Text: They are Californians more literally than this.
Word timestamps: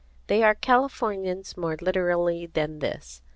They 0.25 0.41
are 0.41 0.55
Californians 0.55 1.55
more 1.55 1.77
literally 1.79 2.47
than 2.47 2.79
this. 2.79 3.21